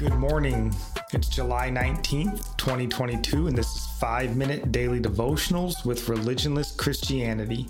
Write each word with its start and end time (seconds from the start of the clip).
Good 0.00 0.14
morning. 0.14 0.74
It's 1.12 1.28
July 1.28 1.68
19th, 1.68 2.56
2022, 2.56 3.48
and 3.48 3.58
this 3.58 3.76
is 3.76 3.86
5 3.98 4.34
Minute 4.34 4.72
Daily 4.72 4.98
Devotionals 4.98 5.84
with 5.84 6.06
Religionless 6.06 6.74
Christianity. 6.74 7.68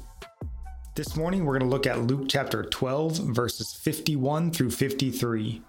This 0.94 1.16
morning 1.16 1.44
we're 1.44 1.58
going 1.58 1.68
to 1.68 1.76
look 1.76 1.88
at 1.88 2.02
Luke 2.02 2.26
chapter 2.28 2.62
12, 2.62 3.34
verses 3.34 3.72
51 3.72 4.52
through 4.52 4.70
53. 4.70 5.60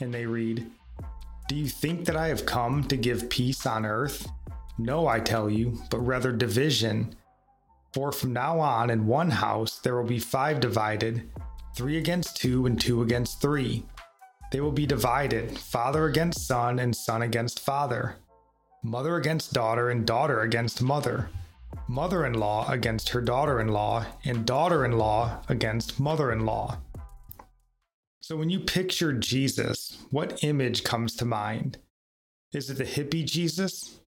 And 0.00 0.14
they 0.14 0.24
read 0.24 0.70
Do 1.48 1.56
you 1.56 1.66
think 1.66 2.04
that 2.04 2.16
I 2.16 2.28
have 2.28 2.46
come 2.46 2.84
to 2.84 2.96
give 2.96 3.28
peace 3.28 3.66
on 3.66 3.84
earth? 3.84 4.28
No, 4.78 5.08
I 5.08 5.18
tell 5.18 5.50
you, 5.50 5.82
but 5.90 5.98
rather 5.98 6.30
division. 6.30 7.16
For 7.92 8.12
from 8.12 8.32
now 8.32 8.60
on, 8.60 8.90
in 8.90 9.08
one 9.08 9.30
house 9.30 9.80
there 9.80 9.96
will 9.96 10.08
be 10.08 10.20
five 10.20 10.60
divided, 10.60 11.28
three 11.74 11.98
against 11.98 12.36
two, 12.36 12.66
and 12.66 12.80
two 12.80 13.02
against 13.02 13.40
three. 13.40 13.84
They 14.50 14.60
will 14.60 14.72
be 14.72 14.86
divided, 14.86 15.58
father 15.58 16.06
against 16.06 16.46
son, 16.46 16.78
and 16.78 16.96
son 16.96 17.22
against 17.22 17.60
father, 17.60 18.16
mother 18.82 19.16
against 19.16 19.52
daughter, 19.52 19.90
and 19.90 20.06
daughter 20.06 20.40
against 20.40 20.80
mother, 20.80 21.28
mother 21.86 22.24
in 22.24 22.34
law 22.34 22.70
against 22.70 23.10
her 23.10 23.20
daughter 23.20 23.60
in 23.60 23.68
law, 23.68 24.06
and 24.24 24.46
daughter 24.46 24.84
in 24.84 24.92
law 24.92 25.42
against 25.48 26.00
mother 26.00 26.32
in 26.32 26.46
law. 26.46 26.78
So, 28.20 28.36
when 28.36 28.50
you 28.50 28.60
picture 28.60 29.12
Jesus, 29.12 29.98
what 30.10 30.42
image 30.42 30.82
comes 30.82 31.14
to 31.16 31.24
mind? 31.24 31.78
Is 32.52 32.70
it 32.70 32.78
the 32.78 32.84
hippie 32.84 33.26
Jesus? 33.26 34.00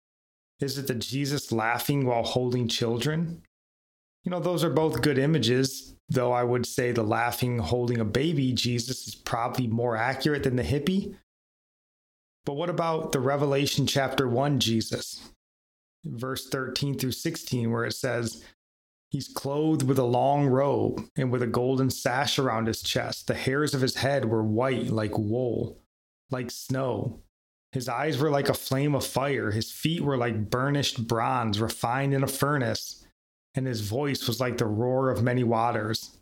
Is 0.62 0.78
it 0.78 0.88
the 0.88 0.96
Jesus 0.96 1.52
laughing 1.52 2.06
while 2.06 2.24
holding 2.24 2.68
children? 2.68 3.44
You 4.24 4.32
know, 4.32 4.40
those 4.40 4.64
are 4.64 4.70
both 4.70 5.02
good 5.02 5.18
images, 5.18 5.96
though 6.10 6.32
I 6.32 6.44
would 6.44 6.66
say 6.66 6.92
the 6.92 7.04
laughing, 7.04 7.60
holding 7.60 8.00
a 8.00 8.06
baby 8.06 8.52
Jesus 8.52 9.08
is 9.08 9.16
probably 9.16 9.68
more 9.68 9.96
accurate 9.96 10.44
than 10.44 10.56
the 10.56 10.64
hippie. 10.64 11.16
But 12.46 12.56
what 12.56 12.70
about 12.70 13.12
the 13.12 13.20
Revelation 13.20 13.88
chapter 13.88 14.28
1 14.28 14.60
Jesus? 14.60 15.30
Verse 16.04 16.50
13 16.50 16.98
through 16.98 17.12
16, 17.12 17.72
where 17.72 17.86
it 17.86 17.94
says, 17.94 18.44
He's 19.10 19.28
clothed 19.28 19.84
with 19.84 19.98
a 19.98 20.04
long 20.04 20.48
robe 20.48 21.04
and 21.18 21.32
with 21.32 21.42
a 21.42 21.48
golden 21.48 21.90
sash 21.90 22.38
around 22.38 22.68
his 22.68 22.84
chest. 22.84 23.28
The 23.28 23.34
hairs 23.34 23.74
of 23.74 23.82
his 23.82 23.96
head 23.96 24.26
were 24.26 24.44
white 24.44 24.88
like 24.92 25.18
wool, 25.18 25.80
like 26.30 26.52
snow. 26.52 27.22
His 27.72 27.90
eyes 27.90 28.20
were 28.20 28.30
like 28.30 28.50
a 28.50 28.54
flame 28.54 28.94
of 28.94 29.06
fire. 29.06 29.52
His 29.52 29.72
feet 29.72 30.02
were 30.02 30.18
like 30.18 30.50
burnished 30.50 31.08
bronze 31.08 31.60
refined 31.60 32.14
in 32.14 32.24
a 32.24 32.28
furnace 32.28 33.06
and 33.60 33.68
his 33.68 33.82
voice 33.82 34.26
was 34.26 34.40
like 34.40 34.58
the 34.58 34.66
roar 34.66 35.10
of 35.10 35.22
many 35.22 35.44
waters. 35.44 36.18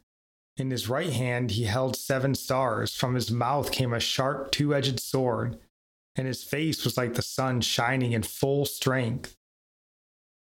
In 0.58 0.72
his 0.72 0.90
right 0.90 1.14
hand 1.14 1.52
he 1.52 1.66
held 1.66 1.96
seven 1.96 2.34
stars. 2.34 2.96
From 2.96 3.14
his 3.14 3.30
mouth 3.30 3.72
came 3.72 3.94
a 3.94 4.00
sharp 4.00 4.50
two 4.50 4.74
edged 4.74 5.00
sword, 5.00 5.60
and 6.16 6.26
his 6.26 6.44
face 6.44 6.84
was 6.84 6.98
like 6.98 7.14
the 7.14 7.22
sun 7.22 7.62
shining 7.62 8.14
in 8.14 8.24
full 8.24 8.66
strength. 8.66 9.38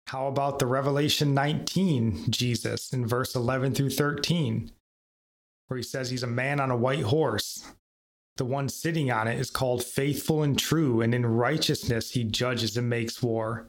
How 0.09 0.27
about 0.27 0.59
the 0.59 0.67
Revelation 0.67 1.35
19 1.35 2.33
Jesus 2.33 2.93
in 2.93 3.07
verse 3.07 3.37
11 3.37 3.75
through 3.75 3.91
13, 3.91 4.73
where 5.69 5.77
he 5.77 5.85
says 5.85 6.11
he's 6.11 6.25
a 6.25 6.27
man 6.27 6.59
on 6.59 6.73
a 6.73 6.77
white 6.77 7.05
horse? 7.05 7.75
The 8.39 8.45
one 8.45 8.69
sitting 8.69 9.09
on 9.09 9.29
it 9.29 9.39
is 9.39 9.51
called 9.51 9.85
faithful 9.85 10.43
and 10.43 10.59
true, 10.59 11.01
and 11.01 11.15
in 11.15 11.27
righteousness 11.27 12.11
he 12.11 12.25
judges 12.25 12.77
and 12.77 12.91
makes 12.91 13.23
war. 13.23 13.69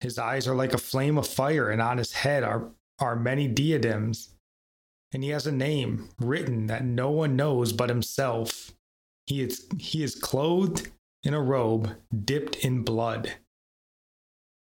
His 0.00 0.18
eyes 0.18 0.46
are 0.46 0.54
like 0.54 0.72
a 0.72 0.78
flame 0.78 1.18
of 1.18 1.26
fire, 1.26 1.70
and 1.70 1.82
on 1.82 1.98
his 1.98 2.12
head 2.12 2.44
are, 2.44 2.70
are 2.98 3.16
many 3.16 3.48
diadems. 3.48 4.34
And 5.12 5.24
he 5.24 5.30
has 5.30 5.46
a 5.46 5.52
name 5.52 6.10
written 6.20 6.66
that 6.66 6.84
no 6.84 7.10
one 7.10 7.34
knows 7.34 7.72
but 7.72 7.88
himself. 7.88 8.72
He 9.26 9.42
is, 9.42 9.66
he 9.78 10.02
is 10.02 10.14
clothed 10.14 10.90
in 11.22 11.34
a 11.34 11.40
robe 11.40 11.96
dipped 12.24 12.56
in 12.56 12.82
blood. 12.82 13.34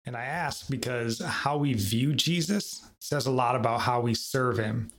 And 0.06 0.18
I 0.18 0.26
ask 0.26 0.70
because 0.70 1.20
how 1.20 1.58
we 1.58 1.74
view 1.74 2.14
Jesus 2.14 2.90
says 3.00 3.26
a 3.26 3.32
lot 3.32 3.56
about 3.56 3.82
how 3.82 4.02
we 4.02 4.14
serve 4.14 4.58
him. 4.58 4.92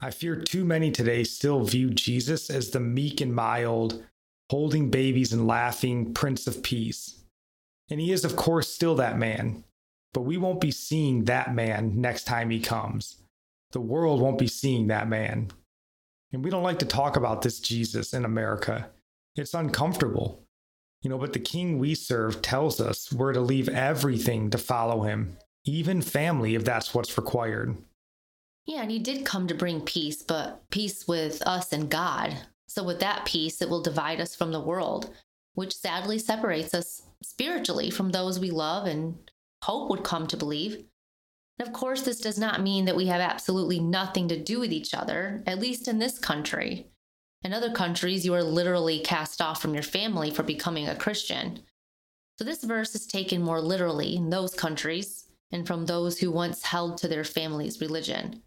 I 0.00 0.10
fear 0.10 0.36
too 0.36 0.64
many 0.64 0.90
today 0.90 1.24
still 1.24 1.64
view 1.64 1.90
Jesus 1.90 2.50
as 2.50 2.70
the 2.70 2.80
meek 2.80 3.20
and 3.20 3.34
mild, 3.34 4.02
holding 4.50 4.90
babies 4.90 5.32
and 5.32 5.46
laughing 5.46 6.14
Prince 6.14 6.46
of 6.46 6.62
Peace. 6.62 7.21
And 7.92 8.00
he 8.00 8.10
is, 8.10 8.24
of 8.24 8.36
course, 8.36 8.72
still 8.72 8.94
that 8.94 9.18
man. 9.18 9.64
But 10.14 10.22
we 10.22 10.38
won't 10.38 10.62
be 10.62 10.70
seeing 10.70 11.24
that 11.24 11.54
man 11.54 12.00
next 12.00 12.24
time 12.24 12.48
he 12.48 12.58
comes. 12.58 13.18
The 13.72 13.82
world 13.82 14.18
won't 14.18 14.38
be 14.38 14.46
seeing 14.46 14.86
that 14.86 15.08
man. 15.08 15.50
And 16.32 16.42
we 16.42 16.48
don't 16.48 16.62
like 16.62 16.78
to 16.78 16.86
talk 16.86 17.16
about 17.16 17.42
this 17.42 17.60
Jesus 17.60 18.14
in 18.14 18.24
America. 18.24 18.88
It's 19.36 19.52
uncomfortable. 19.52 20.42
You 21.02 21.10
know, 21.10 21.18
but 21.18 21.34
the 21.34 21.38
king 21.38 21.78
we 21.78 21.94
serve 21.94 22.40
tells 22.40 22.80
us 22.80 23.12
we're 23.12 23.34
to 23.34 23.42
leave 23.42 23.68
everything 23.68 24.48
to 24.48 24.56
follow 24.56 25.02
him, 25.02 25.36
even 25.66 26.00
family 26.00 26.54
if 26.54 26.64
that's 26.64 26.94
what's 26.94 27.18
required. 27.18 27.76
Yeah, 28.64 28.80
and 28.80 28.90
he 28.90 29.00
did 29.00 29.26
come 29.26 29.46
to 29.48 29.54
bring 29.54 29.82
peace, 29.82 30.22
but 30.22 30.62
peace 30.70 31.06
with 31.06 31.42
us 31.42 31.74
and 31.74 31.90
God. 31.90 32.38
So, 32.68 32.82
with 32.82 33.00
that 33.00 33.26
peace, 33.26 33.60
it 33.60 33.68
will 33.68 33.82
divide 33.82 34.18
us 34.18 34.34
from 34.34 34.50
the 34.50 34.60
world 34.60 35.10
which 35.54 35.76
sadly 35.76 36.18
separates 36.18 36.74
us 36.74 37.02
spiritually 37.22 37.90
from 37.90 38.10
those 38.10 38.38
we 38.38 38.50
love 38.50 38.86
and 38.86 39.30
hope 39.62 39.90
would 39.90 40.04
come 40.04 40.26
to 40.26 40.36
believe. 40.36 40.84
And 41.58 41.68
of 41.68 41.74
course, 41.74 42.02
this 42.02 42.20
does 42.20 42.38
not 42.38 42.62
mean 42.62 42.86
that 42.86 42.96
we 42.96 43.06
have 43.06 43.20
absolutely 43.20 43.78
nothing 43.78 44.28
to 44.28 44.42
do 44.42 44.58
with 44.58 44.72
each 44.72 44.94
other, 44.94 45.42
at 45.46 45.60
least 45.60 45.86
in 45.86 45.98
this 45.98 46.18
country. 46.18 46.88
In 47.44 47.52
other 47.52 47.72
countries, 47.72 48.24
you 48.24 48.34
are 48.34 48.42
literally 48.42 49.00
cast 49.00 49.42
off 49.42 49.60
from 49.60 49.74
your 49.74 49.82
family 49.82 50.30
for 50.30 50.42
becoming 50.42 50.88
a 50.88 50.96
Christian. 50.96 51.60
So, 52.38 52.44
this 52.44 52.64
verse 52.64 52.94
is 52.94 53.06
taken 53.06 53.42
more 53.42 53.60
literally 53.60 54.16
in 54.16 54.30
those 54.30 54.54
countries 54.54 55.26
and 55.50 55.66
from 55.66 55.84
those 55.86 56.18
who 56.18 56.30
once 56.30 56.64
held 56.64 56.96
to 56.98 57.08
their 57.08 57.24
family's 57.24 57.80
religion. 57.80 58.42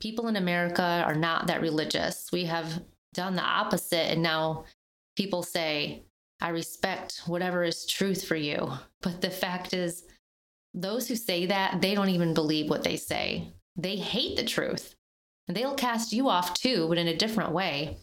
People 0.00 0.28
in 0.28 0.36
America 0.36 1.02
are 1.04 1.16
not 1.16 1.48
that 1.48 1.60
religious. 1.60 2.28
We 2.32 2.44
have 2.44 2.82
done 3.14 3.34
the 3.34 3.42
opposite, 3.42 4.12
and 4.12 4.22
now 4.22 4.64
people 5.16 5.42
say, 5.42 6.04
I 6.40 6.50
respect 6.50 7.22
whatever 7.26 7.64
is 7.64 7.86
truth 7.86 8.26
for 8.26 8.36
you. 8.36 8.72
But 9.02 9.20
the 9.20 9.30
fact 9.30 9.74
is, 9.74 10.04
those 10.74 11.08
who 11.08 11.16
say 11.16 11.46
that, 11.46 11.80
they 11.80 11.94
don't 11.94 12.10
even 12.10 12.34
believe 12.34 12.70
what 12.70 12.84
they 12.84 12.96
say. 12.96 13.52
They 13.76 13.96
hate 13.96 14.36
the 14.36 14.44
truth. 14.44 14.94
And 15.46 15.56
they'll 15.56 15.74
cast 15.74 16.12
you 16.12 16.28
off 16.28 16.54
too, 16.54 16.86
but 16.88 16.98
in 16.98 17.08
a 17.08 17.16
different 17.16 17.52
way. 17.52 17.98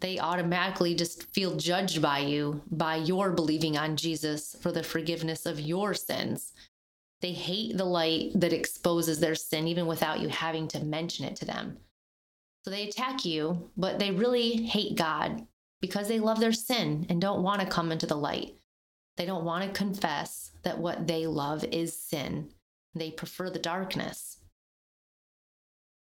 They 0.00 0.18
automatically 0.18 0.96
just 0.96 1.32
feel 1.32 1.54
judged 1.54 2.02
by 2.02 2.18
you, 2.20 2.62
by 2.70 2.96
your 2.96 3.30
believing 3.30 3.76
on 3.76 3.96
Jesus 3.96 4.56
for 4.60 4.72
the 4.72 4.82
forgiveness 4.82 5.46
of 5.46 5.60
your 5.60 5.94
sins. 5.94 6.52
They 7.20 7.32
hate 7.32 7.76
the 7.76 7.84
light 7.84 8.32
that 8.34 8.52
exposes 8.52 9.20
their 9.20 9.36
sin, 9.36 9.68
even 9.68 9.86
without 9.86 10.18
you 10.18 10.28
having 10.28 10.66
to 10.68 10.84
mention 10.84 11.24
it 11.24 11.36
to 11.36 11.44
them. 11.44 11.76
So 12.64 12.70
they 12.70 12.88
attack 12.88 13.24
you, 13.24 13.70
but 13.76 14.00
they 14.00 14.10
really 14.10 14.64
hate 14.64 14.96
God 14.96 15.46
because 15.82 16.08
they 16.08 16.20
love 16.20 16.40
their 16.40 16.52
sin 16.52 17.04
and 17.10 17.20
don't 17.20 17.42
want 17.42 17.60
to 17.60 17.66
come 17.66 17.92
into 17.92 18.06
the 18.06 18.16
light. 18.16 18.54
They 19.18 19.26
don't 19.26 19.44
want 19.44 19.64
to 19.64 19.78
confess 19.78 20.52
that 20.62 20.78
what 20.78 21.06
they 21.06 21.26
love 21.26 21.64
is 21.64 21.98
sin. 21.98 22.48
They 22.94 23.10
prefer 23.10 23.50
the 23.50 23.58
darkness. 23.58 24.38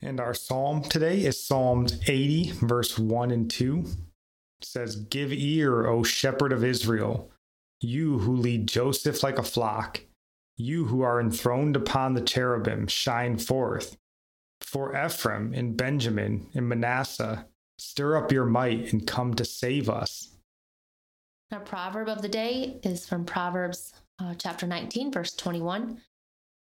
And 0.02 0.20
our 0.20 0.34
psalm 0.34 0.82
today 0.82 1.24
is 1.24 1.42
Psalms 1.42 1.98
80, 2.06 2.52
verse 2.60 2.98
1 2.98 3.30
and 3.30 3.50
2. 3.50 3.84
It 4.60 4.64
says, 4.64 4.96
Give 4.96 5.32
ear, 5.32 5.86
O 5.86 6.02
shepherd 6.02 6.52
of 6.52 6.64
Israel, 6.64 7.30
you 7.80 8.18
who 8.18 8.36
lead 8.36 8.66
Joseph 8.66 9.22
like 9.22 9.38
a 9.38 9.44
flock, 9.44 10.00
you 10.56 10.86
who 10.86 11.02
are 11.02 11.20
enthroned 11.20 11.76
upon 11.76 12.14
the 12.14 12.20
cherubim, 12.20 12.88
shine 12.88 13.38
forth. 13.38 13.96
For 14.60 14.94
Ephraim 14.94 15.54
and 15.54 15.76
Benjamin 15.76 16.48
and 16.54 16.68
Manasseh, 16.68 17.46
Stir 17.78 18.16
up 18.16 18.32
your 18.32 18.44
might 18.44 18.92
and 18.92 19.06
come 19.06 19.34
to 19.34 19.44
save 19.44 19.88
us. 19.88 20.34
Our 21.52 21.60
proverb 21.60 22.08
of 22.08 22.22
the 22.22 22.28
day 22.28 22.80
is 22.82 23.06
from 23.06 23.24
Proverbs 23.24 23.92
uh, 24.18 24.34
chapter 24.36 24.66
19, 24.66 25.12
verse 25.12 25.34
21. 25.34 26.00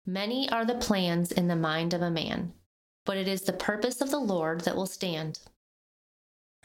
Many 0.05 0.49
are 0.49 0.65
the 0.65 0.75
plans 0.75 1.31
in 1.31 1.47
the 1.47 1.55
mind 1.55 1.93
of 1.93 2.01
a 2.01 2.11
man, 2.11 2.53
but 3.05 3.17
it 3.17 3.27
is 3.27 3.41
the 3.41 3.53
purpose 3.53 4.01
of 4.01 4.11
the 4.11 4.19
Lord 4.19 4.61
that 4.61 4.75
will 4.75 4.85
stand. 4.85 5.39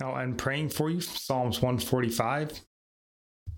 Now, 0.01 0.15
I'm 0.15 0.37
praying 0.37 0.71
for 0.71 0.91
you, 0.91 1.01
Psalms 1.01 1.63
145. 1.63 2.61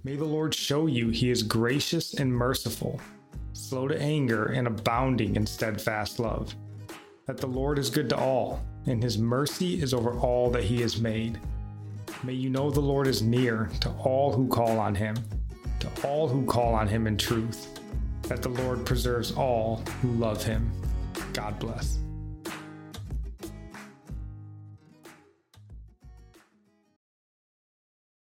May 0.04 0.16
the 0.16 0.24
Lord 0.24 0.54
show 0.54 0.86
you 0.86 1.08
he 1.08 1.30
is 1.30 1.42
gracious 1.42 2.14
and 2.14 2.30
merciful, 2.30 3.00
slow 3.54 3.88
to 3.88 4.00
anger, 4.00 4.46
and 4.46 4.66
abounding 4.66 5.36
in 5.36 5.46
steadfast 5.46 6.18
love 6.18 6.54
that 7.26 7.38
the 7.38 7.46
Lord 7.46 7.78
is 7.78 7.88
good 7.88 8.08
to 8.10 8.18
all, 8.18 8.62
and 8.86 9.02
his 9.02 9.16
mercy 9.16 9.80
is 9.80 9.94
over 9.94 10.18
all 10.18 10.50
that 10.50 10.64
he 10.64 10.80
has 10.82 11.00
made. 11.00 11.40
May 12.22 12.34
you 12.34 12.50
know 12.50 12.70
the 12.70 12.80
Lord 12.80 13.06
is 13.06 13.22
near 13.22 13.70
to 13.80 13.90
all 13.90 14.32
who 14.32 14.46
call 14.48 14.78
on 14.78 14.94
him, 14.94 15.16
to 15.80 15.88
all 16.06 16.28
who 16.28 16.44
call 16.44 16.74
on 16.74 16.86
him 16.86 17.06
in 17.06 17.16
truth, 17.16 17.80
that 18.22 18.42
the 18.42 18.50
Lord 18.50 18.84
preserves 18.84 19.32
all 19.32 19.82
who 20.02 20.12
love 20.12 20.42
him. 20.44 20.70
God 21.32 21.58
bless. 21.58 21.98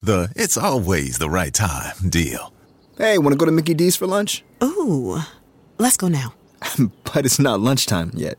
The 0.03 0.31
it's 0.37 0.59
always 0.59 1.17
the 1.17 1.31
right 1.31 1.55
time 1.55 2.11
deal. 2.11 2.53
Hey, 2.99 3.17
want 3.17 3.33
to 3.33 3.39
go 3.39 3.47
to 3.47 3.53
Mickey 3.53 3.73
D's 3.73 3.97
for 3.97 4.07
lunch? 4.07 4.45
Ooh, 4.63 5.19
let's 5.79 5.97
go 5.97 6.09
now. 6.09 6.35
but 7.05 7.25
it's 7.25 7.39
not 7.39 7.61
lunchtime 7.61 8.11
yet. 8.15 8.39